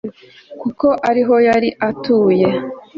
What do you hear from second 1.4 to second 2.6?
yari atuye